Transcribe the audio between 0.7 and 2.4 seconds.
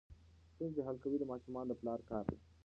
حل کول د ماشومانو د پلار کار دی.